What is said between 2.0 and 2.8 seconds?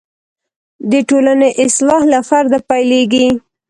له فرده